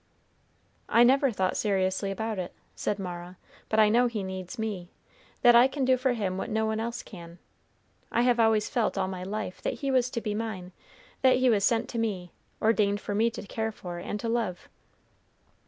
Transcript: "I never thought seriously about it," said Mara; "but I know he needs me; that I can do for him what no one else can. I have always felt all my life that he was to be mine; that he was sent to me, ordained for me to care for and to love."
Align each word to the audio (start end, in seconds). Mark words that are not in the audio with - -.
"I 0.89 1.03
never 1.03 1.31
thought 1.31 1.55
seriously 1.55 2.09
about 2.09 2.39
it," 2.39 2.55
said 2.75 2.97
Mara; 2.97 3.37
"but 3.69 3.79
I 3.79 3.87
know 3.87 4.07
he 4.07 4.23
needs 4.23 4.57
me; 4.57 4.89
that 5.43 5.53
I 5.55 5.67
can 5.67 5.85
do 5.85 5.95
for 5.95 6.13
him 6.13 6.39
what 6.39 6.49
no 6.49 6.65
one 6.65 6.79
else 6.79 7.03
can. 7.03 7.37
I 8.11 8.21
have 8.21 8.39
always 8.39 8.67
felt 8.67 8.97
all 8.97 9.07
my 9.07 9.21
life 9.21 9.61
that 9.61 9.73
he 9.75 9.91
was 9.91 10.09
to 10.09 10.19
be 10.19 10.33
mine; 10.33 10.71
that 11.21 11.37
he 11.37 11.51
was 11.51 11.63
sent 11.63 11.87
to 11.89 11.99
me, 11.99 12.31
ordained 12.59 12.99
for 12.99 13.13
me 13.13 13.29
to 13.29 13.43
care 13.45 13.71
for 13.71 13.99
and 13.99 14.19
to 14.21 14.27
love." 14.27 14.69